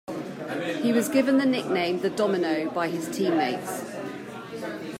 [0.81, 3.85] He was given the nickname "The Domino" by his teammates.